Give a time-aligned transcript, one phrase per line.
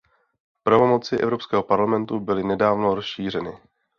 [0.63, 3.57] Pravomoci Evropského parlamentu byly nedávno rozšířeny.